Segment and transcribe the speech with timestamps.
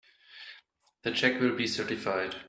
[1.03, 2.35] The check will be certified.